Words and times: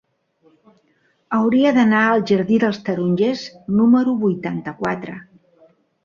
Hauria 1.39 1.73
d'anar 1.75 1.99
al 2.13 2.23
jardí 2.31 2.57
dels 2.63 2.79
Tarongers 2.87 3.43
número 3.81 4.15
vuitanta-quatre. 4.23 5.19